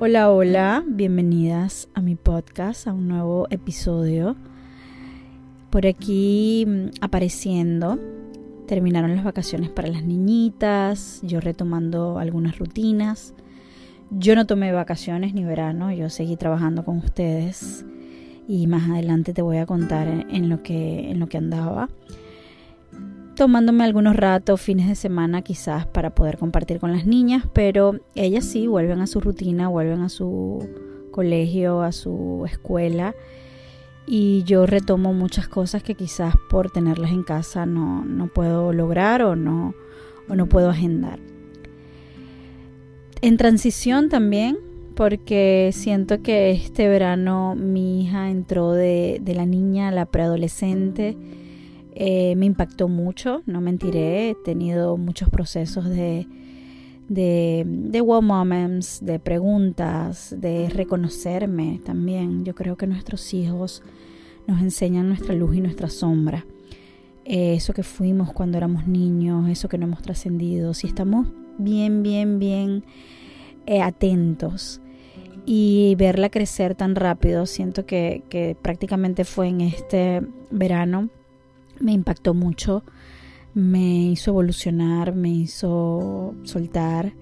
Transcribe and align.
Hola, 0.00 0.30
hola, 0.30 0.84
bienvenidas 0.86 1.88
a 1.92 2.00
mi 2.02 2.14
podcast, 2.14 2.86
a 2.86 2.92
un 2.92 3.08
nuevo 3.08 3.48
episodio. 3.50 4.36
Por 5.70 5.88
aquí 5.88 6.64
mm, 6.64 6.90
apareciendo, 7.00 7.98
terminaron 8.68 9.16
las 9.16 9.24
vacaciones 9.24 9.70
para 9.70 9.88
las 9.88 10.04
niñitas, 10.04 11.18
yo 11.24 11.40
retomando 11.40 12.20
algunas 12.20 12.60
rutinas. 12.60 13.34
Yo 14.10 14.36
no 14.36 14.46
tomé 14.46 14.70
vacaciones 14.70 15.34
ni 15.34 15.42
verano, 15.42 15.90
yo 15.90 16.10
seguí 16.10 16.36
trabajando 16.36 16.84
con 16.84 16.98
ustedes 16.98 17.84
y 18.46 18.68
más 18.68 18.88
adelante 18.88 19.34
te 19.34 19.42
voy 19.42 19.56
a 19.56 19.66
contar 19.66 20.06
en, 20.06 20.48
lo, 20.48 20.62
que, 20.62 21.10
en 21.10 21.18
lo 21.18 21.26
que 21.26 21.38
andaba 21.38 21.88
tomándome 23.38 23.84
algunos 23.84 24.16
ratos, 24.16 24.60
fines 24.60 24.88
de 24.88 24.96
semana 24.96 25.42
quizás 25.42 25.86
para 25.86 26.10
poder 26.10 26.38
compartir 26.38 26.80
con 26.80 26.90
las 26.90 27.06
niñas, 27.06 27.44
pero 27.52 27.94
ellas 28.16 28.44
sí 28.44 28.66
vuelven 28.66 29.00
a 29.00 29.06
su 29.06 29.20
rutina, 29.20 29.68
vuelven 29.68 30.00
a 30.00 30.08
su 30.08 30.68
colegio, 31.12 31.82
a 31.82 31.92
su 31.92 32.44
escuela 32.50 33.14
y 34.08 34.42
yo 34.42 34.66
retomo 34.66 35.12
muchas 35.12 35.46
cosas 35.46 35.84
que 35.84 35.94
quizás 35.94 36.34
por 36.50 36.72
tenerlas 36.72 37.12
en 37.12 37.22
casa 37.22 37.64
no, 37.64 38.04
no 38.04 38.26
puedo 38.26 38.72
lograr 38.72 39.22
o 39.22 39.36
no, 39.36 39.72
o 40.28 40.34
no 40.34 40.48
puedo 40.48 40.68
agendar. 40.68 41.20
En 43.22 43.36
transición 43.36 44.08
también, 44.08 44.58
porque 44.96 45.70
siento 45.72 46.22
que 46.22 46.50
este 46.50 46.88
verano 46.88 47.54
mi 47.54 48.02
hija 48.02 48.30
entró 48.30 48.72
de, 48.72 49.20
de 49.22 49.34
la 49.36 49.46
niña 49.46 49.88
a 49.88 49.92
la 49.92 50.06
preadolescente 50.06 51.16
eh, 52.00 52.36
me 52.36 52.46
impactó 52.46 52.86
mucho, 52.86 53.42
no 53.46 53.60
mentiré, 53.60 54.30
he 54.30 54.34
tenido 54.36 54.96
muchos 54.96 55.30
procesos 55.30 55.84
de, 55.88 56.28
de, 57.08 57.64
de 57.66 58.00
wow 58.00 58.22
moments, 58.22 59.04
de 59.04 59.18
preguntas, 59.18 60.32
de 60.38 60.68
reconocerme 60.68 61.80
también. 61.84 62.44
Yo 62.44 62.54
creo 62.54 62.76
que 62.76 62.86
nuestros 62.86 63.34
hijos 63.34 63.82
nos 64.46 64.62
enseñan 64.62 65.08
nuestra 65.08 65.34
luz 65.34 65.56
y 65.56 65.60
nuestra 65.60 65.88
sombra. 65.88 66.46
Eh, 67.24 67.54
eso 67.54 67.72
que 67.72 67.82
fuimos 67.82 68.32
cuando 68.32 68.58
éramos 68.58 68.86
niños, 68.86 69.48
eso 69.48 69.68
que 69.68 69.76
no 69.76 69.86
hemos 69.86 70.00
trascendido, 70.00 70.74
si 70.74 70.86
estamos 70.86 71.26
bien, 71.58 72.04
bien, 72.04 72.38
bien 72.38 72.84
eh, 73.66 73.82
atentos 73.82 74.80
y 75.44 75.96
verla 75.98 76.28
crecer 76.28 76.76
tan 76.76 76.94
rápido, 76.94 77.44
siento 77.44 77.86
que, 77.86 78.22
que 78.28 78.56
prácticamente 78.62 79.24
fue 79.24 79.48
en 79.48 79.62
este 79.62 80.22
verano 80.52 81.10
me 81.80 81.92
impactó 81.92 82.34
mucho, 82.34 82.84
me 83.54 84.10
hizo 84.10 84.30
evolucionar, 84.30 85.14
me 85.14 85.30
hizo 85.30 86.34
soltar 86.44 87.12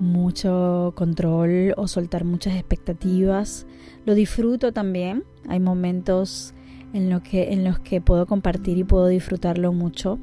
mucho 0.00 0.94
control 0.96 1.74
o 1.76 1.86
soltar 1.86 2.24
muchas 2.24 2.54
expectativas. 2.54 3.66
Lo 4.06 4.14
disfruto 4.14 4.72
también. 4.72 5.24
Hay 5.48 5.60
momentos 5.60 6.54
en, 6.92 7.10
lo 7.10 7.22
que, 7.22 7.52
en 7.52 7.64
los 7.64 7.78
que 7.78 8.00
puedo 8.00 8.26
compartir 8.26 8.78
y 8.78 8.84
puedo 8.84 9.06
disfrutarlo 9.06 9.72
mucho. 9.72 10.18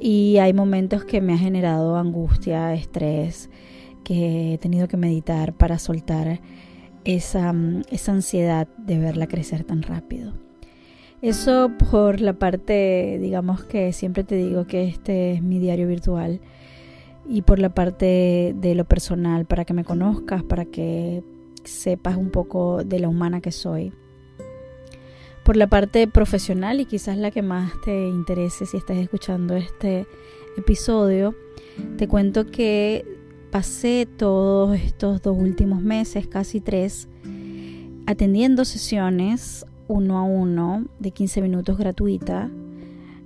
Y 0.00 0.38
hay 0.38 0.52
momentos 0.52 1.04
que 1.04 1.20
me 1.20 1.34
ha 1.34 1.38
generado 1.38 1.96
angustia, 1.96 2.74
estrés, 2.74 3.50
que 4.04 4.54
he 4.54 4.58
tenido 4.58 4.86
que 4.86 4.96
meditar 4.96 5.54
para 5.54 5.78
soltar 5.78 6.40
esa, 7.04 7.54
esa 7.90 8.12
ansiedad 8.12 8.68
de 8.78 8.98
verla 8.98 9.26
crecer 9.26 9.64
tan 9.64 9.82
rápido. 9.82 10.43
Eso 11.24 11.70
por 11.90 12.20
la 12.20 12.34
parte, 12.34 13.18
digamos 13.18 13.64
que 13.64 13.94
siempre 13.94 14.24
te 14.24 14.34
digo 14.34 14.66
que 14.66 14.84
este 14.84 15.32
es 15.32 15.42
mi 15.42 15.58
diario 15.58 15.88
virtual 15.88 16.38
y 17.26 17.40
por 17.40 17.58
la 17.58 17.70
parte 17.70 18.54
de 18.54 18.74
lo 18.74 18.84
personal, 18.84 19.46
para 19.46 19.64
que 19.64 19.72
me 19.72 19.84
conozcas, 19.84 20.42
para 20.42 20.66
que 20.66 21.24
sepas 21.64 22.18
un 22.18 22.28
poco 22.28 22.84
de 22.84 23.00
la 23.00 23.08
humana 23.08 23.40
que 23.40 23.52
soy. 23.52 23.94
Por 25.46 25.56
la 25.56 25.66
parte 25.66 26.06
profesional 26.08 26.78
y 26.80 26.84
quizás 26.84 27.16
la 27.16 27.30
que 27.30 27.40
más 27.40 27.72
te 27.86 28.06
interese 28.06 28.66
si 28.66 28.76
estás 28.76 28.98
escuchando 28.98 29.56
este 29.56 30.06
episodio, 30.58 31.34
te 31.96 32.06
cuento 32.06 32.50
que 32.50 33.06
pasé 33.50 34.06
todos 34.18 34.78
estos 34.78 35.22
dos 35.22 35.38
últimos 35.38 35.80
meses, 35.80 36.26
casi 36.26 36.60
tres, 36.60 37.08
atendiendo 38.04 38.66
sesiones 38.66 39.64
uno 39.88 40.18
a 40.18 40.22
uno 40.22 40.86
de 40.98 41.10
15 41.10 41.42
minutos 41.42 41.78
gratuita, 41.78 42.50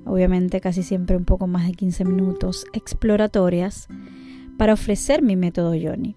obviamente 0.05 0.61
casi 0.61 0.83
siempre 0.83 1.17
un 1.17 1.25
poco 1.25 1.47
más 1.47 1.67
de 1.67 1.73
15 1.73 2.05
minutos, 2.05 2.67
exploratorias, 2.73 3.89
para 4.57 4.73
ofrecer 4.73 5.23
mi 5.23 5.37
método 5.37 5.75
Yoni. 5.75 6.17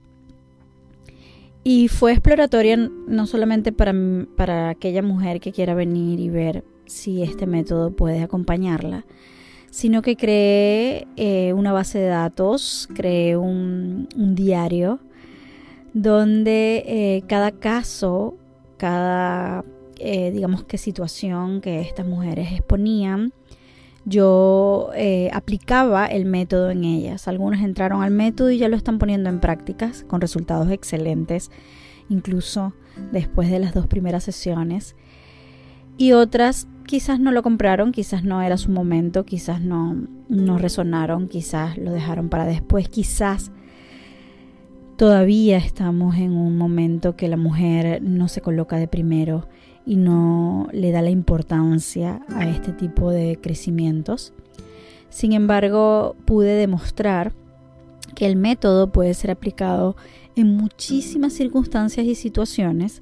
Y 1.64 1.90
fue 1.90 2.12
exploratoria 2.12 2.76
no 2.76 3.28
solamente 3.28 3.72
para, 3.72 3.94
para 4.36 4.70
aquella 4.70 5.04
mujer 5.04 5.40
que 5.40 5.52
quiera 5.52 5.76
venir 5.76 6.20
y 6.20 6.30
ver 6.30 6.64
si 6.88 7.22
este 7.22 7.46
método 7.46 7.92
puede 7.92 8.22
acompañarla, 8.24 9.06
sino 9.70 10.02
que 10.02 10.18
creé 10.18 11.08
eh, 11.16 11.54
una 11.54 11.72
base 11.72 12.00
de 12.00 12.08
datos, 12.08 12.90
creé 12.94 13.38
un, 13.38 14.08
diario 14.16 15.00
donde 15.94 16.84
eh, 16.88 17.24
cada 17.28 17.52
caso, 17.52 18.38
cada 18.78 19.64
eh, 20.04 20.32
digamos, 20.32 20.64
qué 20.64 20.78
situación 20.78 21.62
que 21.62 21.82
estas 21.82 22.06
mujeres 22.06 22.52
exponían, 22.52 23.34
yo 24.04 24.90
eh, 24.96 25.30
aplicaba 25.32 26.08
el 26.08 26.26
método 26.26 26.72
en 26.72 26.84
ellas. 26.84 27.28
Algunas 27.28 27.62
entraron 27.62 28.02
al 28.02 28.12
método 28.12 28.50
y 28.50 28.58
ya 28.58 28.68
lo 28.68 28.76
están 28.76 28.98
poniendo 28.98 29.30
en 29.30 29.40
prácticas 29.40 30.04
con 30.08 30.22
resultados 30.22 30.72
excelentes, 30.72 31.52
incluso 32.10 32.74
después 33.12 33.50
de 33.52 33.60
las 33.60 33.74
dos 33.74 33.88
primeras 33.88 34.24
sesiones. 34.24 34.96
Y 35.98 36.14
otras 36.14 36.68
quizás 36.88 37.20
no 37.20 37.32
lo 37.32 37.44
compraron, 37.44 37.92
quizás 37.92 38.24
no 38.24 38.42
era 38.42 38.58
su 38.58 38.72
momento, 38.72 39.24
quizás 39.24 39.62
no, 39.62 39.96
no 40.30 40.58
resonaron, 40.58 41.28
quizás 41.28 41.78
lo 41.78 41.92
dejaron 41.92 42.30
para 42.30 42.46
después, 42.46 42.90
quizás 42.90 43.52
todavía 44.98 45.58
estamos 45.58 46.16
en 46.18 46.32
un 46.32 46.58
momento 46.58 47.16
que 47.16 47.28
la 47.28 47.38
mujer 47.38 48.02
no 48.02 48.28
se 48.28 48.42
coloca 48.42 48.78
de 48.78 48.88
primero 48.88 49.48
y 49.86 49.96
no 49.96 50.68
le 50.72 50.92
da 50.92 51.02
la 51.02 51.10
importancia 51.10 52.22
a 52.30 52.48
este 52.48 52.72
tipo 52.72 53.12
de 53.12 53.40
crecimientos. 53.42 54.34
Sin 55.10 55.34
embargo, 55.34 56.16
pude 56.26 56.54
demostrar 56.56 57.34
que 58.16 58.26
el 58.26 58.36
método 58.36 58.92
puede 58.92 59.14
ser 59.14 59.32
aplicado 59.32 59.96
en 60.36 60.56
muchísimas 60.56 61.34
circunstancias 61.34 62.06
y 62.06 62.16
situaciones 62.16 63.02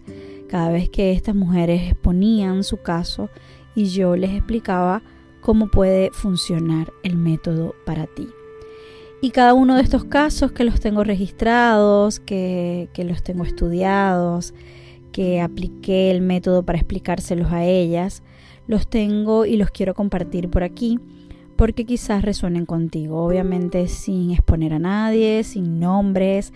cada 0.50 0.72
vez 0.72 0.90
que 0.90 1.12
estas 1.12 1.36
mujeres 1.36 1.92
exponían 1.92 2.64
su 2.64 2.78
caso 2.78 3.30
y 3.76 3.86
yo 3.86 4.16
les 4.16 4.32
explicaba 4.32 5.04
cómo 5.42 5.70
puede 5.70 6.12
funcionar 6.12 6.92
el 7.04 7.16
método 7.16 7.76
para 7.86 8.08
ti. 8.08 8.28
Y 9.22 9.32
cada 9.32 9.54
uno 9.54 9.76
de 9.76 9.82
estos 9.82 10.06
casos 10.06 10.52
que 10.54 10.64
los 10.64 10.80
tengo 10.80 11.04
registrados, 11.04 12.20
que, 12.20 12.90
que 12.94 13.04
los 13.04 13.22
tengo 13.22 13.44
estudiados, 13.44 14.54
que 15.12 15.42
apliqué 15.42 16.12
el 16.12 16.22
método 16.22 16.64
para 16.64 16.80
explicárselos 16.80 17.52
a 17.52 17.66
ellas, 17.66 18.24
los 18.68 18.88
tengo 18.88 19.46
y 19.46 19.58
los 19.58 19.72
quiero 19.72 19.94
compartir 19.94 20.50
por 20.50 20.64
aquí 20.64 21.00
porque 21.60 21.84
quizás 21.84 22.24
resuenen 22.24 22.66
contigo, 22.66 23.22
obviamente 23.22 23.90
sin 23.90 24.32
exponer 24.32 24.72
a 24.72 24.80
nadie, 24.80 25.44
sin 25.44 25.78
nombres, 25.78 26.54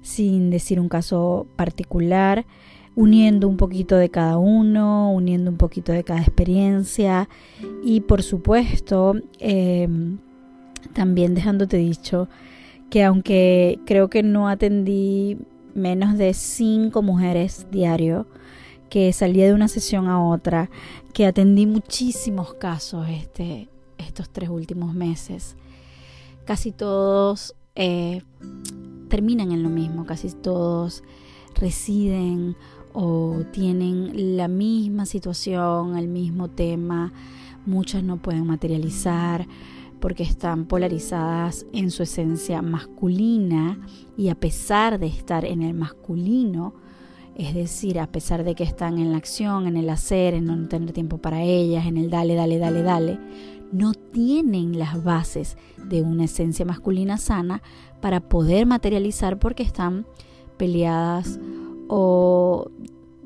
sin 0.00 0.48
decir 0.48 0.78
un 0.78 0.88
caso 0.88 1.48
particular, 1.56 2.46
uniendo 2.94 3.48
un 3.48 3.56
poquito 3.56 3.96
de 3.96 4.10
cada 4.10 4.38
uno, 4.38 5.12
uniendo 5.12 5.50
un 5.50 5.56
poquito 5.56 5.90
de 5.90 6.04
cada 6.04 6.20
experiencia 6.20 7.28
y 7.82 8.02
por 8.02 8.22
supuesto 8.22 9.16
em, 9.40 10.18
también 10.92 11.34
dejándote 11.34 11.76
dicho 11.78 12.28
que 12.90 13.02
aunque 13.02 13.80
creo 13.86 14.08
que 14.08 14.22
no 14.22 14.48
atendí 14.48 15.36
menos 15.74 16.16
de 16.16 16.34
cinco 16.34 17.02
mujeres 17.02 17.66
diario, 17.70 18.26
que 18.88 19.12
salía 19.12 19.46
de 19.46 19.54
una 19.54 19.68
sesión 19.68 20.08
a 20.08 20.24
otra, 20.24 20.70
que 21.12 21.26
atendí 21.26 21.66
muchísimos 21.66 22.54
casos 22.54 23.08
este, 23.08 23.68
estos 23.98 24.30
tres 24.30 24.48
últimos 24.48 24.94
meses. 24.94 25.56
Casi 26.44 26.72
todos 26.72 27.54
eh, 27.74 28.22
terminan 29.08 29.52
en 29.52 29.62
lo 29.62 29.68
mismo, 29.68 30.06
casi 30.06 30.30
todos 30.30 31.02
residen 31.54 32.56
o 32.92 33.42
tienen 33.52 34.36
la 34.36 34.48
misma 34.48 35.06
situación, 35.06 35.96
el 35.96 36.08
mismo 36.08 36.48
tema, 36.48 37.12
muchas 37.66 38.02
no 38.02 38.18
pueden 38.18 38.46
materializar 38.46 39.46
porque 40.04 40.22
están 40.22 40.66
polarizadas 40.66 41.64
en 41.72 41.90
su 41.90 42.02
esencia 42.02 42.60
masculina 42.60 43.78
y 44.18 44.28
a 44.28 44.34
pesar 44.34 44.98
de 44.98 45.06
estar 45.06 45.46
en 45.46 45.62
el 45.62 45.72
masculino, 45.72 46.74
es 47.34 47.54
decir, 47.54 47.98
a 47.98 48.06
pesar 48.12 48.44
de 48.44 48.54
que 48.54 48.64
están 48.64 48.98
en 48.98 49.12
la 49.12 49.16
acción, 49.16 49.66
en 49.66 49.78
el 49.78 49.88
hacer, 49.88 50.34
en 50.34 50.44
no 50.44 50.68
tener 50.68 50.92
tiempo 50.92 51.16
para 51.16 51.40
ellas, 51.40 51.86
en 51.86 51.96
el 51.96 52.10
dale, 52.10 52.34
dale, 52.34 52.58
dale, 52.58 52.82
dale, 52.82 53.18
no 53.72 53.94
tienen 53.94 54.78
las 54.78 55.02
bases 55.02 55.56
de 55.82 56.02
una 56.02 56.24
esencia 56.24 56.66
masculina 56.66 57.16
sana 57.16 57.62
para 58.02 58.20
poder 58.20 58.66
materializar 58.66 59.38
porque 59.38 59.62
están 59.62 60.04
peleadas 60.58 61.40
o 61.88 62.70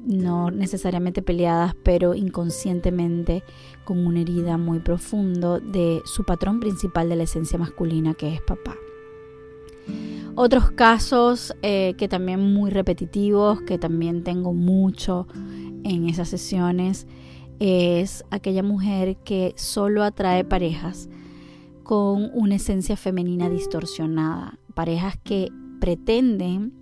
no 0.09 0.53
necesariamente 0.53 1.23
peleadas, 1.23 1.75
pero 1.83 2.15
inconscientemente 2.15 3.43
con 3.89 4.07
una 4.07 4.21
herida 4.21 4.59
muy 4.59 4.81
profundo 4.81 5.61
de 5.61 6.03
su 6.05 6.25
patrón 6.25 6.61
principal 6.61 7.09
de 7.09 7.17
la 7.17 7.23
esencia 7.23 7.59
masculina, 7.59 8.13
que 8.13 8.35
es 8.35 8.43
papá. 8.43 8.77
Otros 10.35 10.73
casos 10.73 11.55
eh, 11.63 11.95
que 11.97 12.07
también 12.07 12.53
muy 12.53 12.71
repetitivos, 12.71 13.63
que 13.63 13.79
también 13.79 14.25
tengo 14.25 14.53
mucho 14.53 15.27
en 15.85 16.07
esas 16.07 16.29
sesiones, 16.29 17.07
es 17.61 18.27
aquella 18.31 18.63
mujer 18.63 19.17
que 19.25 19.55
solo 19.57 20.05
atrae 20.05 20.45
parejas 20.45 21.09
con 21.83 22.31
una 22.35 22.57
esencia 22.57 22.95
femenina 22.99 23.49
distorsionada, 23.49 24.59
parejas 24.75 25.17
que 25.25 25.49
pretenden 25.81 26.75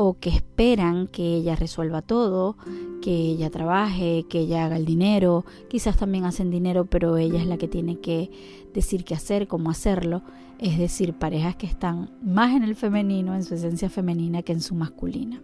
o 0.00 0.16
que 0.18 0.30
esperan 0.30 1.08
que 1.08 1.34
ella 1.34 1.56
resuelva 1.56 2.02
todo, 2.02 2.56
que 3.02 3.10
ella 3.10 3.50
trabaje, 3.50 4.24
que 4.28 4.38
ella 4.38 4.64
haga 4.64 4.76
el 4.76 4.84
dinero, 4.84 5.44
quizás 5.68 5.96
también 5.96 6.24
hacen 6.24 6.50
dinero, 6.50 6.86
pero 6.86 7.16
ella 7.16 7.40
es 7.40 7.46
la 7.48 7.58
que 7.58 7.66
tiene 7.66 7.98
que 7.98 8.30
decir 8.72 9.04
qué 9.04 9.14
hacer, 9.14 9.48
cómo 9.48 9.70
hacerlo, 9.70 10.22
es 10.60 10.78
decir, 10.78 11.14
parejas 11.14 11.56
que 11.56 11.66
están 11.66 12.10
más 12.22 12.54
en 12.54 12.62
el 12.62 12.76
femenino, 12.76 13.34
en 13.34 13.42
su 13.42 13.54
esencia 13.54 13.90
femenina, 13.90 14.42
que 14.42 14.52
en 14.52 14.60
su 14.60 14.76
masculina. 14.76 15.42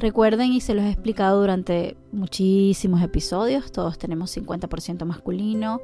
Recuerden, 0.00 0.52
y 0.52 0.60
se 0.60 0.74
los 0.74 0.84
he 0.84 0.90
explicado 0.90 1.40
durante 1.40 1.96
muchísimos 2.10 3.02
episodios, 3.02 3.70
todos 3.70 3.98
tenemos 3.98 4.36
50% 4.36 5.04
masculino, 5.04 5.80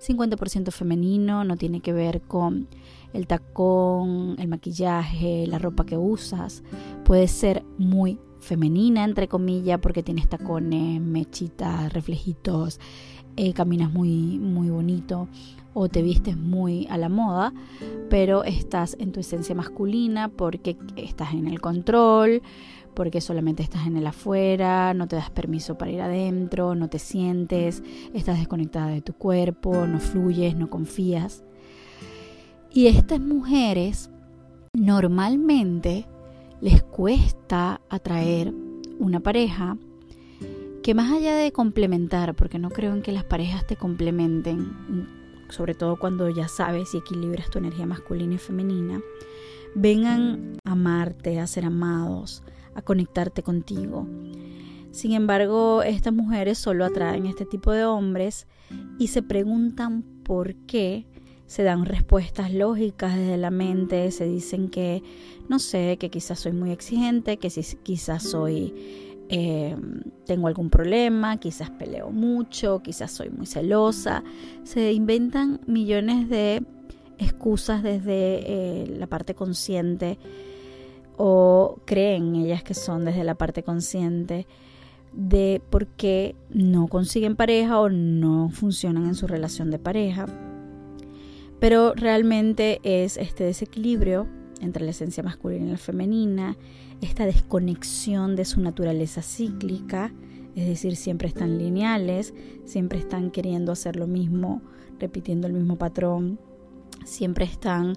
50% 0.00 0.72
femenino, 0.72 1.44
no 1.44 1.56
tiene 1.56 1.80
que 1.80 1.92
ver 1.92 2.20
con 2.20 2.66
el 3.12 3.26
tacón, 3.26 4.36
el 4.38 4.48
maquillaje, 4.48 5.46
la 5.46 5.58
ropa 5.58 5.84
que 5.84 5.96
usas. 5.96 6.62
Puede 7.04 7.28
ser 7.28 7.64
muy 7.78 8.18
femenina, 8.40 9.04
entre 9.04 9.28
comillas, 9.28 9.80
porque 9.80 10.02
tienes 10.02 10.28
tacones, 10.28 11.00
mechitas, 11.00 11.92
reflejitos, 11.92 12.80
eh, 13.36 13.52
caminas 13.52 13.92
muy, 13.92 14.38
muy 14.38 14.70
bonito 14.70 15.28
o 15.74 15.88
te 15.88 16.02
vistes 16.02 16.36
muy 16.36 16.88
a 16.90 16.98
la 16.98 17.08
moda, 17.08 17.52
pero 18.10 18.42
estás 18.42 18.96
en 18.98 19.12
tu 19.12 19.20
esencia 19.20 19.54
masculina 19.54 20.28
porque 20.28 20.76
estás 20.96 21.34
en 21.34 21.46
el 21.46 21.60
control, 21.60 22.42
porque 22.94 23.20
solamente 23.20 23.62
estás 23.62 23.86
en 23.86 23.96
el 23.96 24.06
afuera, 24.08 24.92
no 24.92 25.06
te 25.06 25.14
das 25.14 25.30
permiso 25.30 25.78
para 25.78 25.92
ir 25.92 26.00
adentro, 26.00 26.74
no 26.74 26.88
te 26.88 26.98
sientes, 26.98 27.84
estás 28.12 28.38
desconectada 28.38 28.88
de 28.88 29.02
tu 29.02 29.12
cuerpo, 29.12 29.86
no 29.86 30.00
fluyes, 30.00 30.56
no 30.56 30.68
confías. 30.68 31.44
Y 32.72 32.86
estas 32.86 33.20
mujeres 33.20 34.10
normalmente 34.74 36.06
les 36.60 36.82
cuesta 36.82 37.80
atraer 37.88 38.52
una 38.98 39.20
pareja 39.20 39.76
que 40.82 40.94
más 40.94 41.12
allá 41.12 41.36
de 41.36 41.52
complementar, 41.52 42.34
porque 42.34 42.58
no 42.58 42.70
creo 42.70 42.94
en 42.94 43.02
que 43.02 43.12
las 43.12 43.24
parejas 43.24 43.66
te 43.66 43.76
complementen, 43.76 45.06
sobre 45.50 45.74
todo 45.74 45.98
cuando 45.98 46.28
ya 46.28 46.48
sabes 46.48 46.94
y 46.94 46.98
equilibras 46.98 47.50
tu 47.50 47.58
energía 47.58 47.86
masculina 47.86 48.34
y 48.34 48.38
femenina, 48.38 49.00
vengan 49.74 50.56
a 50.64 50.72
amarte, 50.72 51.40
a 51.40 51.46
ser 51.46 51.64
amados, 51.64 52.42
a 52.74 52.82
conectarte 52.82 53.42
contigo. 53.42 54.06
Sin 54.90 55.12
embargo, 55.12 55.82
estas 55.82 56.12
mujeres 56.12 56.58
solo 56.58 56.84
atraen 56.84 57.26
este 57.26 57.44
tipo 57.44 57.72
de 57.72 57.84
hombres 57.84 58.46
y 58.98 59.08
se 59.08 59.22
preguntan 59.22 60.02
por 60.24 60.54
qué 60.66 61.06
se 61.48 61.62
dan 61.62 61.86
respuestas 61.86 62.52
lógicas 62.52 63.16
desde 63.16 63.38
la 63.38 63.50
mente, 63.50 64.10
se 64.10 64.26
dicen 64.26 64.68
que, 64.68 65.02
no 65.48 65.58
sé, 65.58 65.96
que 65.98 66.10
quizás 66.10 66.38
soy 66.40 66.52
muy 66.52 66.70
exigente, 66.70 67.38
que 67.38 67.48
quizás 67.82 68.22
soy, 68.22 68.74
eh, 69.30 69.74
tengo 70.26 70.46
algún 70.46 70.68
problema, 70.68 71.38
quizás 71.38 71.70
peleo 71.70 72.10
mucho, 72.10 72.82
quizás 72.82 73.10
soy 73.12 73.30
muy 73.30 73.46
celosa. 73.46 74.22
Se 74.62 74.92
inventan 74.92 75.60
millones 75.66 76.28
de 76.28 76.62
excusas 77.16 77.82
desde 77.82 78.82
eh, 78.84 78.86
la 78.98 79.06
parte 79.06 79.34
consciente 79.34 80.18
o 81.16 81.80
creen 81.86 82.36
ellas 82.36 82.62
que 82.62 82.74
son 82.74 83.06
desde 83.06 83.24
la 83.24 83.34
parte 83.36 83.62
consciente 83.62 84.46
de 85.14 85.62
por 85.70 85.86
qué 85.86 86.36
no 86.50 86.88
consiguen 86.88 87.36
pareja 87.36 87.80
o 87.80 87.88
no 87.88 88.50
funcionan 88.50 89.06
en 89.06 89.14
su 89.14 89.26
relación 89.26 89.70
de 89.70 89.78
pareja. 89.78 90.26
Pero 91.60 91.92
realmente 91.94 92.80
es 92.82 93.16
este 93.16 93.44
desequilibrio 93.44 94.28
entre 94.60 94.84
la 94.84 94.90
esencia 94.90 95.22
masculina 95.22 95.66
y 95.66 95.70
la 95.70 95.78
femenina, 95.78 96.56
esta 97.00 97.26
desconexión 97.26 98.36
de 98.36 98.44
su 98.44 98.60
naturaleza 98.60 99.22
cíclica, 99.22 100.12
es 100.54 100.66
decir, 100.66 100.96
siempre 100.96 101.28
están 101.28 101.58
lineales, 101.58 102.34
siempre 102.64 102.98
están 102.98 103.30
queriendo 103.30 103.70
hacer 103.72 103.96
lo 103.96 104.06
mismo, 104.06 104.62
repitiendo 104.98 105.46
el 105.46 105.52
mismo 105.52 105.76
patrón, 105.76 106.40
siempre 107.04 107.44
están 107.44 107.94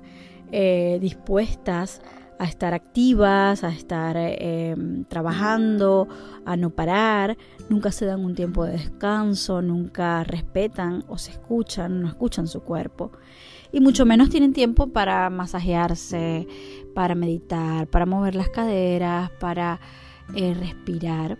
eh, 0.51 0.99
dispuestas 1.01 2.01
a 2.41 2.45
estar 2.45 2.73
activas, 2.73 3.63
a 3.63 3.69
estar 3.69 4.15
eh, 4.17 4.75
trabajando, 5.07 6.07
a 6.43 6.57
no 6.57 6.71
parar, 6.71 7.37
nunca 7.69 7.91
se 7.91 8.07
dan 8.07 8.25
un 8.25 8.33
tiempo 8.33 8.65
de 8.65 8.71
descanso, 8.71 9.61
nunca 9.61 10.23
respetan 10.23 11.03
o 11.07 11.19
se 11.19 11.33
escuchan, 11.33 12.01
no 12.01 12.07
escuchan 12.07 12.47
su 12.47 12.61
cuerpo. 12.61 13.11
Y 13.71 13.79
mucho 13.79 14.07
menos 14.07 14.31
tienen 14.31 14.53
tiempo 14.53 14.87
para 14.87 15.29
masajearse, 15.29 16.47
para 16.95 17.13
meditar, 17.13 17.85
para 17.85 18.07
mover 18.07 18.33
las 18.33 18.49
caderas, 18.49 19.29
para 19.39 19.79
eh, 20.33 20.55
respirar. 20.55 21.37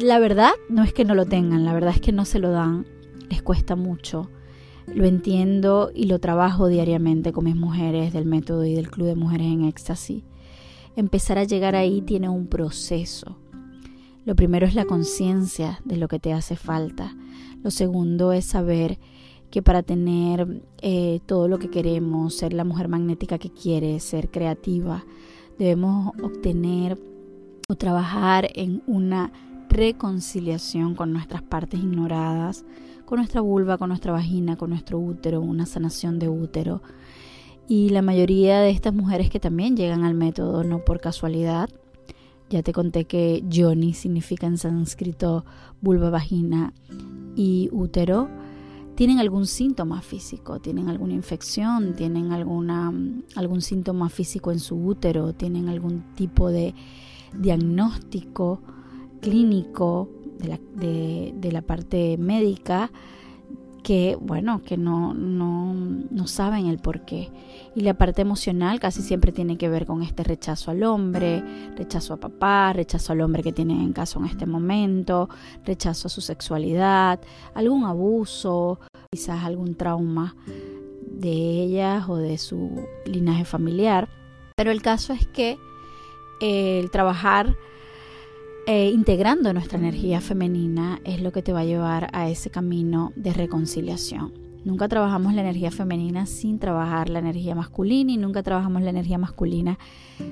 La 0.00 0.18
verdad 0.18 0.54
no 0.68 0.82
es 0.82 0.92
que 0.92 1.04
no 1.04 1.14
lo 1.14 1.24
tengan, 1.24 1.64
la 1.64 1.72
verdad 1.72 1.92
es 1.94 2.00
que 2.00 2.10
no 2.10 2.24
se 2.24 2.40
lo 2.40 2.50
dan, 2.50 2.84
les 3.30 3.42
cuesta 3.42 3.76
mucho 3.76 4.28
lo 4.86 5.06
entiendo 5.06 5.90
y 5.94 6.06
lo 6.06 6.18
trabajo 6.18 6.68
diariamente 6.68 7.32
con 7.32 7.44
mis 7.44 7.56
mujeres 7.56 8.12
del 8.12 8.26
método 8.26 8.64
y 8.64 8.74
del 8.74 8.90
Club 8.90 9.06
de 9.06 9.14
Mujeres 9.14 9.46
en 9.46 9.64
Éxtasis. 9.64 10.22
Empezar 10.96 11.38
a 11.38 11.44
llegar 11.44 11.74
ahí 11.74 12.02
tiene 12.02 12.28
un 12.28 12.46
proceso. 12.46 13.38
Lo 14.24 14.34
primero 14.34 14.66
es 14.66 14.74
la 14.74 14.84
conciencia 14.84 15.80
de 15.84 15.96
lo 15.96 16.08
que 16.08 16.18
te 16.18 16.32
hace 16.32 16.56
falta. 16.56 17.14
Lo 17.62 17.70
segundo 17.70 18.32
es 18.32 18.44
saber 18.44 18.98
que 19.50 19.62
para 19.62 19.82
tener 19.82 20.62
eh, 20.82 21.20
todo 21.26 21.48
lo 21.48 21.58
que 21.58 21.70
queremos, 21.70 22.34
ser 22.34 22.52
la 22.52 22.64
mujer 22.64 22.88
magnética 22.88 23.38
que 23.38 23.50
quieres, 23.50 24.02
ser 24.02 24.30
creativa, 24.30 25.04
debemos 25.58 26.12
obtener 26.22 26.98
o 27.68 27.74
trabajar 27.76 28.48
en 28.54 28.82
una 28.86 29.32
reconciliación 29.68 30.94
con 30.94 31.12
nuestras 31.12 31.42
partes 31.42 31.80
ignoradas, 31.80 32.64
con 33.14 33.20
nuestra 33.20 33.42
vulva, 33.42 33.78
con 33.78 33.90
nuestra 33.90 34.10
vagina, 34.10 34.56
con 34.56 34.70
nuestro 34.70 34.98
útero, 34.98 35.40
una 35.40 35.66
sanación 35.66 36.18
de 36.18 36.28
útero. 36.28 36.82
Y 37.68 37.90
la 37.90 38.02
mayoría 38.02 38.58
de 38.58 38.70
estas 38.70 38.92
mujeres 38.92 39.30
que 39.30 39.38
también 39.38 39.76
llegan 39.76 40.02
al 40.02 40.14
método 40.14 40.64
no 40.64 40.84
por 40.84 40.98
casualidad, 41.00 41.70
ya 42.50 42.64
te 42.64 42.72
conté 42.72 43.04
que 43.04 43.44
Yoni 43.48 43.94
significa 43.94 44.48
en 44.48 44.58
sánscrito 44.58 45.44
vulva, 45.80 46.10
vagina 46.10 46.72
y 47.36 47.68
útero, 47.70 48.28
tienen 48.96 49.20
algún 49.20 49.46
síntoma 49.46 50.02
físico, 50.02 50.58
tienen 50.58 50.88
alguna 50.88 51.12
infección, 51.12 51.94
tienen 51.94 52.32
alguna, 52.32 52.92
algún 53.36 53.60
síntoma 53.60 54.08
físico 54.08 54.50
en 54.50 54.58
su 54.58 54.74
útero, 54.74 55.34
tienen 55.34 55.68
algún 55.68 56.02
tipo 56.16 56.50
de 56.50 56.74
diagnóstico 57.38 58.60
clínico 59.20 60.08
de 60.38 60.48
la, 60.48 60.58
de, 60.74 61.52
la 61.52 61.62
parte 61.62 62.16
médica 62.18 62.90
que, 63.82 64.16
bueno, 64.20 64.62
que 64.62 64.76
no, 64.76 65.12
no, 65.12 65.74
no 65.74 66.26
saben 66.26 66.66
el 66.66 66.78
por 66.78 67.04
qué. 67.04 67.30
Y 67.74 67.82
la 67.82 67.94
parte 67.94 68.22
emocional 68.22 68.80
casi 68.80 69.02
siempre 69.02 69.30
tiene 69.30 69.58
que 69.58 69.68
ver 69.68 69.84
con 69.84 70.02
este 70.02 70.24
rechazo 70.24 70.70
al 70.70 70.82
hombre, 70.84 71.42
rechazo 71.76 72.14
a 72.14 72.16
papá, 72.16 72.72
rechazo 72.72 73.12
al 73.12 73.20
hombre 73.20 73.42
que 73.42 73.52
tiene 73.52 73.74
en 73.74 73.92
caso 73.92 74.18
en 74.20 74.26
este 74.26 74.46
momento, 74.46 75.28
rechazo 75.64 76.08
a 76.08 76.10
su 76.10 76.20
sexualidad, 76.20 77.20
algún 77.54 77.84
abuso, 77.84 78.80
quizás 79.12 79.44
algún 79.44 79.74
trauma 79.74 80.34
de 81.06 81.30
ellas 81.30 82.08
o 82.08 82.16
de 82.16 82.38
su 82.38 82.86
linaje 83.06 83.44
familiar. 83.44 84.08
Pero 84.56 84.70
el 84.70 84.82
caso 84.82 85.12
es 85.12 85.26
que 85.26 85.58
el 86.40 86.90
trabajar 86.90 87.56
eh, 88.66 88.90
integrando 88.90 89.52
nuestra 89.52 89.78
energía 89.78 90.20
femenina 90.20 91.00
es 91.04 91.20
lo 91.20 91.32
que 91.32 91.42
te 91.42 91.52
va 91.52 91.60
a 91.60 91.64
llevar 91.64 92.08
a 92.12 92.30
ese 92.30 92.50
camino 92.50 93.12
de 93.14 93.32
reconciliación. 93.32 94.32
Nunca 94.64 94.88
trabajamos 94.88 95.34
la 95.34 95.42
energía 95.42 95.70
femenina 95.70 96.24
sin 96.24 96.58
trabajar 96.58 97.10
la 97.10 97.18
energía 97.18 97.54
masculina 97.54 98.12
y 98.12 98.16
nunca 98.16 98.42
trabajamos 98.42 98.80
la 98.80 98.90
energía 98.90 99.18
masculina 99.18 99.78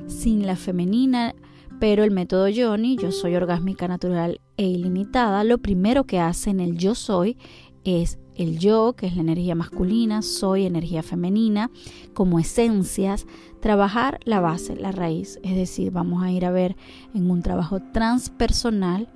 sin 0.07 0.47
la 0.47 0.57
femenina. 0.57 1.35
Pero 1.79 2.05
el 2.05 2.11
método 2.11 2.49
Yoni, 2.49 2.97
yo 2.97 3.13
soy 3.13 3.35
orgásmica 3.35 3.89
natural 3.89 4.41
e 4.57 4.65
ilimitada, 4.65 5.45
lo 5.45 5.59
primero 5.59 6.05
que 6.05 6.21
hace 6.21 6.51
en 6.51 6.61
el 6.61 6.79
yo 6.79 6.95
soy 6.95 7.37
es 7.85 8.19
el 8.37 8.59
yo, 8.59 8.95
que 8.95 9.07
es 9.07 9.17
la 9.17 9.23
energía 9.23 9.55
masculina, 9.55 10.23
soy 10.23 10.65
energía 10.65 11.03
femenina, 11.03 11.71
como 12.15 12.39
esencias, 12.39 13.27
trabajar 13.61 14.21
la 14.25 14.41
base, 14.41 14.77
la 14.77 14.93
raíz. 14.93 15.39
Es 15.43 15.55
decir, 15.55 15.91
vamos 15.91 16.23
a 16.23 16.31
ir 16.31 16.45
a 16.45 16.51
ver 16.51 16.77
en 17.15 17.31
un 17.31 17.43
trabajo 17.43 17.81
transpersonal 17.93 19.09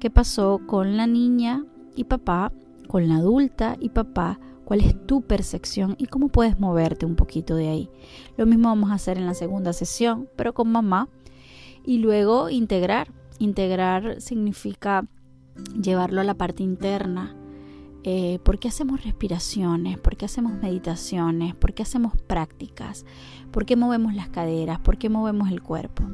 qué 0.00 0.10
pasó 0.10 0.60
con 0.66 0.96
la 0.96 1.06
niña 1.06 1.64
y 1.96 2.04
papá, 2.04 2.52
con 2.88 3.08
la 3.08 3.16
adulta 3.16 3.76
y 3.80 3.90
papá, 3.90 4.38
cuál 4.64 4.80
es 4.80 5.06
tu 5.06 5.22
percepción 5.22 5.94
y 5.98 6.06
cómo 6.06 6.28
puedes 6.28 6.58
moverte 6.58 7.06
un 7.06 7.16
poquito 7.16 7.54
de 7.54 7.68
ahí. 7.68 7.90
Lo 8.36 8.46
mismo 8.46 8.68
vamos 8.68 8.90
a 8.90 8.94
hacer 8.94 9.18
en 9.18 9.26
la 9.26 9.34
segunda 9.34 9.72
sesión, 9.72 10.28
pero 10.36 10.52
con 10.52 10.70
mamá. 10.70 11.08
Y 11.86 11.98
luego 11.98 12.48
integrar. 12.48 13.12
Integrar 13.38 14.20
significa 14.20 15.06
llevarlo 15.80 16.20
a 16.20 16.24
la 16.24 16.34
parte 16.34 16.62
interna, 16.62 17.36
eh, 18.06 18.38
¿Por 18.42 18.58
qué 18.58 18.68
hacemos 18.68 19.02
respiraciones? 19.02 19.98
¿Por 19.98 20.16
qué 20.16 20.26
hacemos 20.26 20.52
meditaciones? 20.52 21.54
¿Por 21.54 21.72
qué 21.72 21.84
hacemos 21.84 22.12
prácticas? 22.20 23.06
¿Por 23.50 23.64
qué 23.64 23.76
movemos 23.76 24.14
las 24.14 24.28
caderas? 24.28 24.78
¿Por 24.78 24.98
qué 24.98 25.08
movemos 25.08 25.50
el 25.50 25.62
cuerpo? 25.62 26.04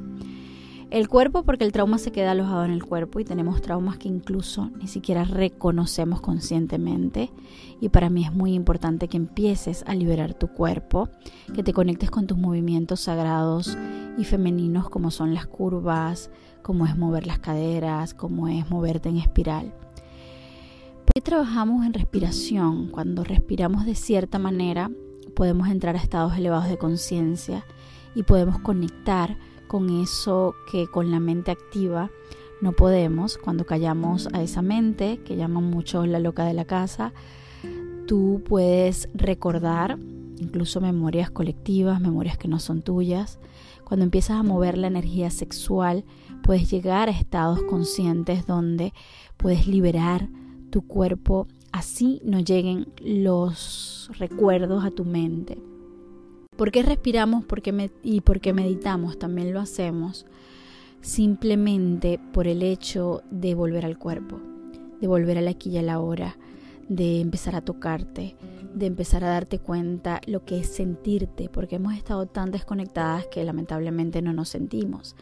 El 0.91 1.09
cuerpo 1.09 1.43
porque 1.43 1.65
el 1.65 1.73
trauma 1.73 1.99
se 1.99 2.13
queda 2.13 2.31
alojado 2.31 2.65
en 2.65 2.71
el 2.71 2.85
cuerpo 2.85 3.19
y 3.19 3.25
tenemos 3.25 3.61
traumas 3.61 3.99
que 3.99 4.07
incluso 4.07 4.71
ni 4.79 4.87
siquiera 4.87 5.25
reconocemos 5.25 6.21
conscientemente. 6.21 7.33
Y 7.81 7.89
para 7.89 8.09
mí 8.09 8.25
es 8.25 8.33
muy 8.33 8.55
importante 8.55 9.09
que 9.09 9.17
empieces 9.17 9.83
a 9.89 9.95
liberar 9.97 10.35
tu 10.35 10.47
cuerpo, 10.47 11.09
que 11.55 11.65
te 11.65 11.73
conectes 11.73 12.13
con 12.13 12.29
tus 12.29 12.39
movimientos 12.39 13.01
sagrados 13.01 13.77
y 14.17 14.23
femeninos 14.23 14.89
como 14.91 15.11
son 15.11 15.35
las 15.35 15.47
curvas, 15.47 16.31
como 16.63 16.87
es 16.87 16.97
mover 16.97 17.27
las 17.27 17.41
caderas, 17.41 18.15
como 18.15 18.47
es 18.47 18.71
moverte 18.71 19.09
en 19.09 19.17
espiral 19.17 19.73
qué 21.15 21.21
trabajamos 21.21 21.85
en 21.85 21.93
respiración? 21.93 22.89
Cuando 22.89 23.25
respiramos 23.25 23.85
de 23.85 23.95
cierta 23.95 24.39
manera, 24.39 24.91
podemos 25.35 25.69
entrar 25.69 25.97
a 25.97 25.99
estados 25.99 26.37
elevados 26.37 26.69
de 26.69 26.79
conciencia 26.79 27.65
y 28.15 28.23
podemos 28.23 28.61
conectar 28.61 29.37
con 29.67 29.91
eso 30.03 30.55
que 30.71 30.87
con 30.87 31.11
la 31.11 31.21
mente 31.21 31.51
activa 31.51 32.11
no 32.61 32.73
podemos. 32.73 33.39
Cuando 33.39 33.67
callamos 33.67 34.29
a 34.33 34.43
esa 34.43 34.63
mente, 34.63 35.21
que 35.25 35.37
llaman 35.37 35.65
mucho 35.65 36.07
la 36.07 36.21
loca 36.21 36.45
de 36.45 36.55
la 36.55 36.65
casa, 36.65 37.13
tú 38.07 38.43
puedes 38.47 39.09
recordar 39.15 39.99
incluso 40.39 40.81
memorias 40.81 41.31
colectivas, 41.31 42.01
memorias 42.01 42.39
que 42.39 42.49
no 42.49 42.59
son 42.59 42.83
tuyas. 42.83 43.39
Cuando 43.85 44.05
empiezas 44.05 44.39
a 44.39 44.43
mover 44.43 44.79
la 44.79 44.87
energía 44.87 45.31
sexual, 45.31 46.05
puedes 46.43 46.71
llegar 46.71 47.09
a 47.09 47.13
estados 47.13 47.63
conscientes 47.65 48.47
donde 48.47 48.93
puedes 49.37 49.67
liberar 49.67 50.29
tu 50.71 50.87
cuerpo, 50.87 51.47
así 51.73 52.21
no 52.25 52.41
lleguen 52.41 52.87
los 53.03 54.11
recuerdos 54.19 54.85
a 54.85 54.91
tu 54.91 55.05
mente. 55.05 55.59
¿Por 56.57 56.71
qué 56.71 56.83
respiramos 56.83 57.45
y 58.03 58.21
por 58.21 58.41
qué 58.41 58.53
meditamos? 58.53 59.19
También 59.19 59.53
lo 59.53 59.61
hacemos 59.61 60.27
simplemente 61.01 62.21
por 62.33 62.47
el 62.47 62.63
hecho 62.63 63.23
de 63.31 63.55
volver 63.55 63.87
al 63.87 63.99
cuerpo, 63.99 64.39
de 65.01 65.07
volver 65.07 65.39
a 65.39 65.41
la 65.41 65.53
aquí 65.53 65.71
y 65.71 65.79
a 65.79 65.83
la 65.83 65.99
hora, 65.99 66.37
de 66.89 67.21
empezar 67.21 67.57
a 67.57 67.63
tocarte, 67.63 68.37
de 68.75 68.87
empezar 68.87 69.25
a 69.25 69.29
darte 69.29 69.59
cuenta 69.59 70.21
lo 70.27 70.45
que 70.45 70.61
es 70.61 70.69
sentirte, 70.69 71.49
porque 71.49 71.77
hemos 71.77 71.95
estado 71.95 72.27
tan 72.27 72.51
desconectadas 72.51 73.27
que 73.29 73.45
lamentablemente 73.45 74.23
no 74.23 74.33
nos 74.33 74.49
sentimos. 74.49 75.17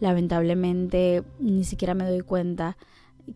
Lamentablemente 0.00 1.22
ni 1.38 1.64
siquiera 1.64 1.94
me 1.94 2.08
doy 2.08 2.22
cuenta 2.22 2.76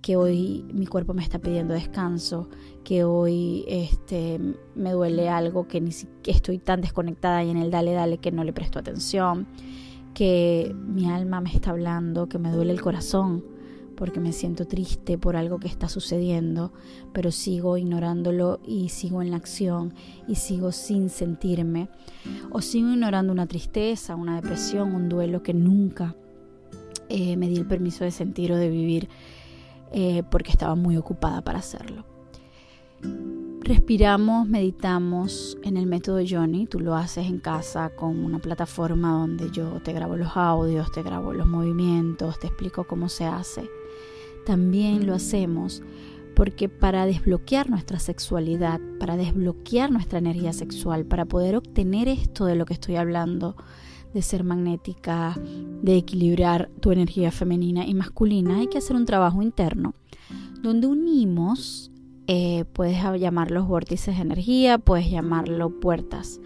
que 0.02 0.16
hoy 0.16 0.64
mi 0.72 0.86
cuerpo 0.86 1.14
me 1.14 1.22
está 1.22 1.38
pidiendo 1.38 1.74
descanso, 1.74 2.48
que 2.82 3.04
hoy 3.04 3.64
este, 3.68 4.40
me 4.74 4.92
duele 4.92 5.28
algo 5.28 5.66
que 5.68 5.80
ni 5.80 5.90
que 6.22 6.30
estoy 6.30 6.58
tan 6.58 6.80
desconectada 6.80 7.42
y 7.44 7.50
en 7.50 7.56
el 7.56 7.70
dale 7.70 7.92
dale 7.92 8.18
que 8.18 8.32
no 8.32 8.44
le 8.44 8.52
presto 8.52 8.78
atención, 8.78 9.46
que 10.14 10.74
mi 10.86 11.10
alma 11.10 11.40
me 11.40 11.52
está 11.52 11.70
hablando, 11.70 12.28
que 12.28 12.38
me 12.38 12.50
duele 12.50 12.72
el 12.72 12.80
corazón 12.80 13.44
porque 13.94 14.20
me 14.20 14.32
siento 14.32 14.66
triste 14.66 15.18
por 15.18 15.36
algo 15.36 15.58
que 15.58 15.68
está 15.68 15.88
sucediendo, 15.88 16.72
pero 17.12 17.30
sigo 17.30 17.76
ignorándolo 17.76 18.60
y 18.66 18.88
sigo 18.88 19.22
en 19.22 19.30
la 19.30 19.36
acción 19.36 19.94
y 20.26 20.34
sigo 20.34 20.72
sin 20.72 21.08
sentirme, 21.08 21.88
o 22.50 22.60
sigo 22.60 22.90
ignorando 22.90 23.32
una 23.32 23.46
tristeza, 23.46 24.16
una 24.16 24.36
depresión, 24.36 24.94
un 24.94 25.08
duelo 25.08 25.42
que 25.42 25.54
nunca 25.54 26.16
eh, 27.08 27.36
me 27.36 27.48
di 27.48 27.56
el 27.56 27.66
permiso 27.66 28.04
de 28.04 28.10
sentir 28.10 28.52
o 28.52 28.56
de 28.56 28.68
vivir 28.68 29.08
eh, 29.96 30.24
porque 30.28 30.50
estaba 30.50 30.74
muy 30.74 30.96
ocupada 30.96 31.40
para 31.42 31.60
hacerlo. 31.60 32.04
Respiramos, 33.60 34.48
meditamos 34.48 35.56
en 35.62 35.76
el 35.76 35.86
método 35.86 36.18
Johnny, 36.28 36.66
tú 36.66 36.80
lo 36.80 36.96
haces 36.96 37.26
en 37.26 37.38
casa 37.38 37.90
con 37.94 38.24
una 38.24 38.40
plataforma 38.40 39.12
donde 39.12 39.52
yo 39.52 39.80
te 39.84 39.92
grabo 39.92 40.16
los 40.16 40.36
audios, 40.36 40.90
te 40.90 41.04
grabo 41.04 41.32
los 41.32 41.46
movimientos, 41.46 42.40
te 42.40 42.48
explico 42.48 42.88
cómo 42.88 43.08
se 43.08 43.24
hace. 43.24 43.70
También 44.44 45.06
lo 45.06 45.14
hacemos 45.14 45.80
porque 46.34 46.68
para 46.68 47.06
desbloquear 47.06 47.70
nuestra 47.70 48.00
sexualidad, 48.00 48.80
para 48.98 49.16
desbloquear 49.16 49.92
nuestra 49.92 50.18
energía 50.18 50.52
sexual, 50.52 51.06
para 51.06 51.24
poder 51.24 51.54
obtener 51.54 52.08
esto 52.08 52.46
de 52.46 52.56
lo 52.56 52.66
que 52.66 52.74
estoy 52.74 52.96
hablando, 52.96 53.54
de 54.14 54.22
ser 54.22 54.44
magnética, 54.44 55.36
de 55.82 55.96
equilibrar 55.96 56.70
tu 56.80 56.92
energía 56.92 57.30
femenina 57.30 57.86
y 57.86 57.92
masculina, 57.92 58.58
hay 58.58 58.68
que 58.68 58.78
hacer 58.78 58.96
un 58.96 59.04
trabajo 59.04 59.42
interno 59.42 59.94
donde 60.64 60.86
unimos, 60.86 61.90
eh, 62.26 62.64
puedes 62.72 62.98
llamarlos 63.20 63.68
vórtices 63.68 64.16
de 64.16 64.22
energía, 64.22 64.78
puedes 64.78 65.10
llamarlo 65.10 65.78
puertas. 65.78 66.40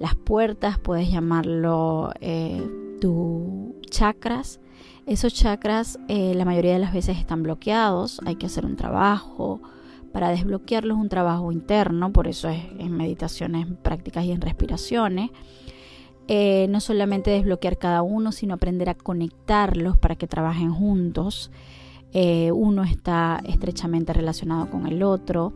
Las 0.00 0.16
puertas, 0.16 0.78
puedes 0.80 1.08
llamarlo 1.08 2.12
eh, 2.20 2.68
tus 3.00 3.80
chakras. 3.90 4.58
Esos 5.06 5.32
chakras 5.32 6.00
eh, 6.08 6.34
la 6.34 6.44
mayoría 6.44 6.72
de 6.72 6.80
las 6.80 6.92
veces 6.92 7.16
están 7.16 7.44
bloqueados, 7.44 8.20
hay 8.26 8.34
que 8.34 8.46
hacer 8.46 8.66
un 8.66 8.76
trabajo. 8.76 9.60
Para 10.12 10.30
desbloquearlos 10.30 10.98
un 10.98 11.08
trabajo 11.08 11.52
interno, 11.52 12.12
por 12.12 12.26
eso 12.26 12.48
es 12.48 12.60
en 12.78 12.96
meditaciones 12.96 13.68
prácticas 13.82 14.24
y 14.24 14.32
en 14.32 14.40
respiraciones. 14.40 15.30
Eh, 16.30 16.66
no 16.68 16.80
solamente 16.80 17.30
desbloquear 17.30 17.78
cada 17.78 18.02
uno, 18.02 18.32
sino 18.32 18.52
aprender 18.52 18.90
a 18.90 18.94
conectarlos 18.94 19.96
para 19.96 20.14
que 20.14 20.26
trabajen 20.26 20.74
juntos. 20.74 21.50
Eh, 22.12 22.52
uno 22.52 22.84
está 22.84 23.40
estrechamente 23.46 24.12
relacionado 24.12 24.68
con 24.70 24.86
el 24.86 25.02
otro. 25.02 25.54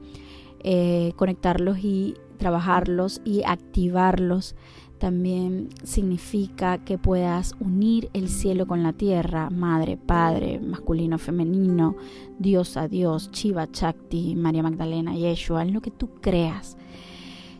Eh, 0.65 1.13
conectarlos 1.17 1.79
y 1.81 2.15
trabajarlos 2.39 3.21
y 3.23 3.43
activarlos 3.45 4.55
también 4.99 5.69
significa 5.83 6.79
que 6.79 6.97
puedas 6.97 7.55
unir 7.61 8.09
el 8.15 8.29
cielo 8.29 8.67
con 8.67 8.83
la 8.83 8.95
tierra, 8.95 9.51
madre, 9.51 9.99
padre, 9.99 10.59
masculino, 10.59 11.19
femenino, 11.19 11.97
Dios 12.39 12.79
a 12.79 12.89
Dios, 12.89 13.31
Chiva, 13.33 13.71
Chakti, 13.71 14.37
María 14.37 14.63
Magdalena, 14.63 15.15
Yeshua, 15.15 15.63
en 15.63 15.75
lo 15.75 15.83
que 15.83 15.91
tú 15.91 16.09
creas. 16.21 16.79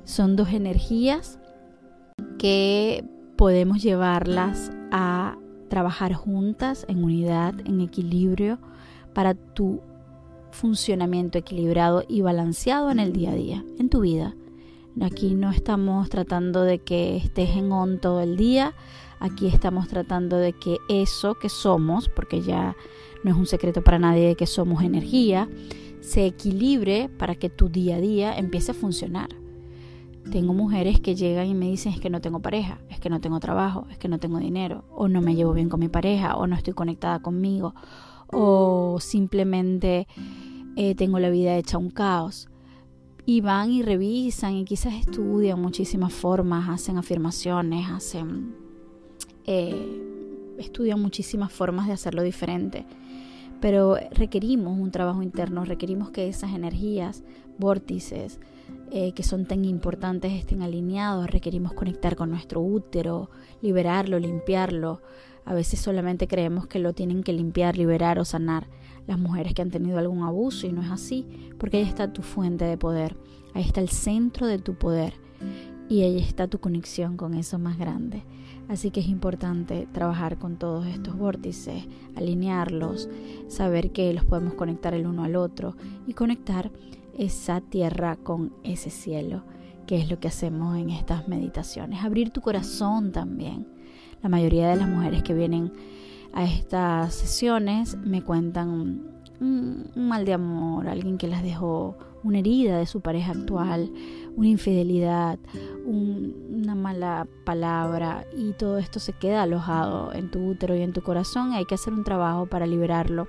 Son 0.05 0.37
dos 0.37 0.51
energías 0.53 1.41
que 2.43 3.05
podemos 3.37 3.85
llevarlas 3.85 4.73
a 4.91 5.39
trabajar 5.69 6.13
juntas 6.13 6.85
en 6.89 7.05
unidad, 7.05 7.55
en 7.67 7.81
equilibrio, 7.81 8.59
para 9.15 9.35
tu 9.35 9.81
funcionamiento 10.51 11.39
equilibrado 11.39 12.03
y 12.09 12.21
balanceado 12.21 12.91
en 12.91 12.99
el 12.99 13.13
día 13.13 13.31
a 13.31 13.35
día, 13.37 13.65
en 13.79 13.89
tu 13.89 14.01
vida. 14.01 14.35
Aquí 15.01 15.37
no 15.37 15.53
estamos 15.53 16.11
tratando 16.11 16.63
de 16.63 16.81
que 16.81 17.17
estés 17.17 17.51
en 17.51 17.71
on 17.71 18.01
todo 18.01 18.21
el 18.21 18.37
día, 18.37 18.75
aquí 19.21 19.47
estamos 19.47 19.87
tratando 19.87 20.37
de 20.37 20.53
que 20.53 20.79
eso 20.89 21.37
que 21.37 21.49
somos, 21.49 22.09
porque 22.09 22.41
ya 22.41 22.75
no 23.23 23.31
es 23.31 23.37
un 23.37 23.47
secreto 23.47 23.85
para 23.85 24.01
nadie 24.01 24.27
de 24.27 24.35
que 24.35 24.49
somos 24.49 24.83
energía, 24.83 25.49
se 26.01 26.27
equilibre 26.27 27.09
para 27.09 27.37
que 27.37 27.51
tu 27.51 27.69
día 27.69 27.97
a 27.97 28.01
día 28.01 28.37
empiece 28.37 28.73
a 28.73 28.75
funcionar. 28.75 29.42
Tengo 30.31 30.55
mujeres 30.55 31.01
que 31.01 31.15
llegan 31.15 31.47
y 31.47 31.55
me 31.55 31.69
dicen 31.69 31.93
es 31.93 32.01
que 32.01 32.11
no 32.11 32.21
tengo 32.21 32.41
pareja, 32.41 32.79
es 32.89 33.01
que 33.01 33.11
no 33.11 33.21
tengo 33.21 33.41
trabajo, 33.41 33.87
es 33.91 33.99
que 33.99 34.09
no 34.09 34.19
tengo 34.19 34.39
dinero, 34.39 34.85
o 34.91 35.09
no 35.09 35.21
me 35.21 35.35
llevo 35.35 35.53
bien 35.53 35.69
con 35.69 35.81
mi 35.81 35.89
pareja, 35.89 36.37
o 36.37 36.47
no 36.47 36.55
estoy 36.55 36.75
conectada 36.75 37.21
conmigo, 37.21 37.75
o 38.29 38.99
simplemente 39.01 40.07
eh, 40.77 40.95
tengo 40.95 41.19
la 41.19 41.31
vida 41.31 41.57
hecha 41.57 41.79
un 41.79 41.91
caos. 41.91 42.49
Y 43.25 43.41
van 43.41 43.71
y 43.71 43.83
revisan 43.83 44.55
y 44.55 44.65
quizás 44.65 44.95
estudian 44.95 45.61
muchísimas 45.61 46.13
formas, 46.13 46.69
hacen 46.69 46.99
afirmaciones, 46.99 47.89
hacen... 47.91 48.55
Eh, 49.45 50.09
estudian 50.59 51.01
muchísimas 51.01 51.53
formas 51.53 51.87
de 51.87 51.93
hacerlo 51.93 52.23
diferente. 52.23 52.85
Pero 53.61 53.97
requerimos 54.11 54.79
un 54.79 54.91
trabajo 54.91 55.23
interno, 55.23 55.65
requerimos 55.65 56.11
que 56.11 56.29
esas 56.29 56.53
energías, 56.53 57.23
vórtices, 57.59 58.41
eh, 58.95 59.13
que 59.13 59.23
son 59.23 59.47
tan 59.47 59.65
importantes 59.65 60.33
estén 60.33 60.61
alineados, 60.61 61.31
requerimos 61.31 61.73
conectar 61.73 62.15
con 62.15 62.29
nuestro 62.29 62.61
útero, 62.61 63.31
liberarlo, 63.63 64.19
limpiarlo. 64.19 65.01
A 65.47 65.55
veces 65.55 65.81
solamente 65.81 66.29
creemos 66.29 66.67
que 66.67 66.79
lo 66.79 66.93
tienen 66.93 67.23
que 67.23 67.33
limpiar, 67.33 67.79
liberar 67.79 68.19
o 68.19 68.27
sanar 68.27 68.67
las 69.07 69.19
mujeres 69.19 69.55
que 69.55 69.63
han 69.63 69.71
tenido 69.71 69.99
algún 69.99 70.25
abuso 70.25 70.67
y 70.67 70.73
no 70.73 70.83
es 70.83 70.91
así, 70.91 71.27
porque 71.57 71.79
ahí 71.79 71.85
está 71.85 72.13
tu 72.13 72.21
fuente 72.21 72.67
de 72.67 72.77
poder, 72.77 73.17
ahí 73.55 73.63
está 73.63 73.81
el 73.81 73.89
centro 73.89 74.47
de 74.47 74.59
tu 74.59 74.75
poder 74.75 75.15
y 75.89 76.03
ahí 76.03 76.19
está 76.19 76.47
tu 76.47 76.61
conexión 76.61 77.17
con 77.17 77.33
eso 77.33 77.59
más 77.59 77.79
grande. 77.79 78.25
Así 78.69 78.91
que 78.91 79.01
es 79.01 79.09
importante 79.09 79.89
trabajar 79.93 80.39
con 80.39 80.59
todos 80.59 80.87
estos 80.87 81.17
vórtices, 81.17 81.87
alinearlos, 82.15 83.09
saber 83.49 83.91
que 83.91 84.13
los 84.13 84.27
podemos 84.27 84.53
conectar 84.53 84.93
el 84.93 85.07
uno 85.07 85.25
al 85.25 85.37
otro 85.37 85.77
y 86.07 86.13
conectar 86.13 86.71
esa 87.17 87.61
tierra 87.61 88.17
con 88.17 88.53
ese 88.63 88.91
cielo, 88.91 89.43
que 89.87 90.01
es 90.01 90.11
lo 90.11 90.19
que 90.19 90.29
hacemos 90.29 90.77
en 90.77 90.91
estas 90.91 91.29
meditaciones. 91.29 92.05
Abrir 92.05 92.31
tu 92.31 92.41
corazón 92.41 93.13
también. 93.13 93.67
La 94.23 94.29
mayoría 94.29 94.69
de 94.69 94.77
las 94.77 94.89
mujeres 94.89 95.23
que 95.23 95.35
vienen 95.35 95.73
a 96.33 96.45
estas 96.45 97.15
sesiones 97.15 97.97
me 97.97 98.23
cuentan 98.23 98.69
un, 99.41 99.91
mal 99.97 100.25
de 100.25 100.35
amor, 100.35 100.89
alguien 100.89 101.19
que 101.19 101.27
las 101.27 101.43
dejó 101.43 101.97
una 102.23 102.39
herida 102.39 102.79
de 102.79 102.87
su 102.87 103.01
pareja 103.01 103.33
actual, 103.33 103.91
una 104.37 104.47
infidelidad, 104.49 105.39
una 105.85 106.77
mala 106.77 107.27
palabra 107.45 108.25
y 108.37 108.53
todo 108.53 108.79
esto 108.79 109.01
se 109.01 109.13
queda 109.13 109.43
alojado 109.43 110.13
en 110.13 110.31
tu 110.31 110.39
útero 110.47 110.77
y 110.77 110.83
en 110.83 110.93
tu 110.93 111.03
corazón 111.03 111.53
hay 111.53 111.65
que 111.65 111.75
hacer 111.75 111.93
un 111.93 112.05
trabajo 112.05 112.47
para 112.47 112.67
liberarlo 112.67 113.27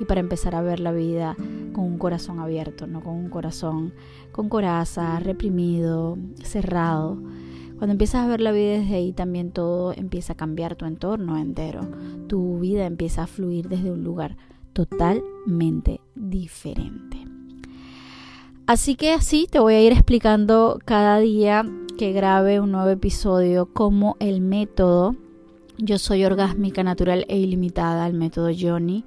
y 0.00 0.04
para 0.04 0.20
empezar 0.20 0.54
a 0.54 0.62
ver 0.62 0.80
la 0.80 0.92
vida 0.92 1.36
con 1.72 1.84
un 1.84 1.98
corazón 1.98 2.38
abierto, 2.38 2.86
no 2.86 3.02
con 3.02 3.14
un 3.14 3.28
corazón 3.28 3.92
con 4.32 4.48
coraza, 4.48 5.18
reprimido, 5.20 6.16
cerrado. 6.42 7.18
Cuando 7.78 7.92
empiezas 7.92 8.24
a 8.24 8.28
ver 8.28 8.40
la 8.40 8.52
vida 8.52 8.78
desde 8.78 8.96
ahí, 8.96 9.12
también 9.12 9.52
todo 9.52 9.92
empieza 9.92 10.32
a 10.32 10.36
cambiar 10.36 10.74
tu 10.76 10.84
entorno 10.84 11.38
entero. 11.38 11.80
Tu 12.26 12.58
vida 12.58 12.86
empieza 12.86 13.24
a 13.24 13.26
fluir 13.26 13.68
desde 13.68 13.90
un 13.90 14.02
lugar 14.02 14.36
totalmente 14.72 16.00
diferente. 16.14 17.24
Así 18.66 18.96
que 18.96 19.12
así 19.12 19.46
te 19.50 19.60
voy 19.60 19.74
a 19.74 19.82
ir 19.82 19.92
explicando 19.92 20.78
cada 20.84 21.18
día 21.18 21.64
que 21.96 22.12
grabe 22.12 22.60
un 22.60 22.72
nuevo 22.72 22.90
episodio 22.90 23.66
como 23.72 24.16
el 24.20 24.40
método 24.40 25.16
Yo 25.78 25.98
soy 25.98 26.24
orgásmica 26.24 26.82
natural 26.82 27.24
e 27.28 27.38
ilimitada, 27.38 28.06
el 28.06 28.14
método 28.14 28.50
Johnny 28.56 29.04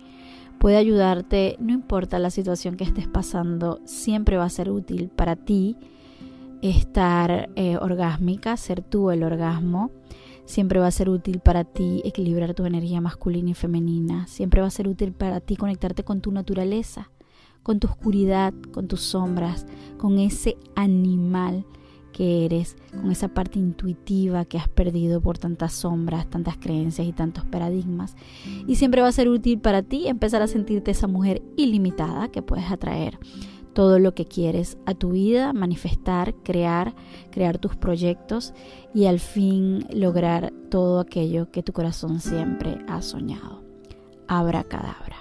puede 0.61 0.77
ayudarte, 0.77 1.57
no 1.59 1.73
importa 1.73 2.19
la 2.19 2.29
situación 2.29 2.77
que 2.77 2.83
estés 2.83 3.07
pasando, 3.07 3.79
siempre 3.83 4.37
va 4.37 4.43
a 4.43 4.49
ser 4.49 4.69
útil 4.69 5.09
para 5.09 5.35
ti 5.35 5.75
estar 6.61 7.49
eh, 7.55 7.77
orgásmica, 7.77 8.55
ser 8.57 8.83
tú 8.83 9.09
el 9.09 9.23
orgasmo. 9.23 9.89
Siempre 10.45 10.79
va 10.79 10.85
a 10.85 10.91
ser 10.91 11.09
útil 11.09 11.39
para 11.39 11.63
ti 11.63 12.03
equilibrar 12.05 12.53
tu 12.53 12.63
energía 12.65 13.01
masculina 13.01 13.49
y 13.49 13.53
femenina. 13.55 14.27
Siempre 14.27 14.61
va 14.61 14.67
a 14.67 14.71
ser 14.71 14.87
útil 14.87 15.13
para 15.13 15.39
ti 15.39 15.55
conectarte 15.55 16.03
con 16.03 16.21
tu 16.21 16.31
naturaleza, 16.31 17.09
con 17.63 17.79
tu 17.79 17.87
oscuridad, 17.87 18.53
con 18.71 18.87
tus 18.87 19.01
sombras, 19.01 19.65
con 19.97 20.19
ese 20.19 20.57
animal 20.75 21.65
que 22.11 22.45
eres, 22.45 22.77
con 22.91 23.11
esa 23.11 23.29
parte 23.29 23.59
intuitiva 23.59 24.45
que 24.45 24.57
has 24.57 24.67
perdido 24.67 25.21
por 25.21 25.37
tantas 25.37 25.73
sombras, 25.73 26.29
tantas 26.29 26.57
creencias 26.57 27.07
y 27.07 27.13
tantos 27.13 27.45
paradigmas. 27.45 28.15
Y 28.67 28.75
siempre 28.75 29.01
va 29.01 29.07
a 29.07 29.13
ser 29.13 29.29
útil 29.29 29.59
para 29.59 29.83
ti 29.83 30.07
empezar 30.07 30.41
a 30.41 30.47
sentirte 30.47 30.91
esa 30.91 31.07
mujer 31.07 31.41
ilimitada 31.57 32.29
que 32.29 32.41
puedes 32.41 32.71
atraer 32.71 33.19
todo 33.73 33.99
lo 33.99 34.13
que 34.13 34.25
quieres 34.25 34.77
a 34.85 34.93
tu 34.93 35.11
vida, 35.11 35.53
manifestar, 35.53 36.35
crear, 36.43 36.93
crear 37.31 37.57
tus 37.57 37.75
proyectos 37.75 38.53
y 38.93 39.05
al 39.05 39.19
fin 39.19 39.85
lograr 39.93 40.51
todo 40.69 40.99
aquello 40.99 41.51
que 41.51 41.63
tu 41.63 41.73
corazón 41.73 42.19
siempre 42.19 42.79
ha 42.87 43.01
soñado. 43.01 43.63
Abra 44.27 44.63
cadabra. 44.63 45.20